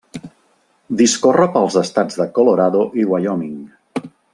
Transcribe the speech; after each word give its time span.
Discorre 1.01 1.47
pels 1.57 1.77
estats 1.83 2.19
de 2.23 2.29
Colorado 2.41 2.85
i 3.03 3.09
Wyoming. 3.15 3.57